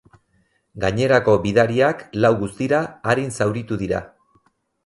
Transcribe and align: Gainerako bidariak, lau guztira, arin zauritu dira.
Gainerako 0.85 1.35
bidariak, 1.43 2.01
lau 2.25 2.33
guztira, 2.39 2.83
arin 3.15 3.33
zauritu 3.39 3.79
dira. 3.83 4.05